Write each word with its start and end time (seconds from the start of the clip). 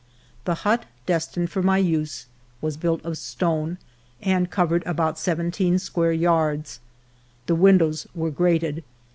The 0.45 0.55
hut 0.65 0.87
destined 1.05 1.51
for 1.51 1.61
my 1.61 1.77
use 1.77 2.25
was 2.59 2.75
built 2.75 3.05
of 3.05 3.19
stone 3.19 3.77
and 4.19 4.49
covered 4.49 4.81
about 4.87 5.19
seventeen 5.19 5.77
square 5.77 6.11
yards. 6.11 6.79
The 7.45 7.53
windows 7.53 8.07
were 8.15 8.31
grated. 8.31 8.83